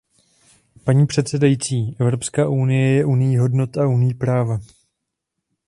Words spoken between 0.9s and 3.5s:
předsedající, Evropská unie je unií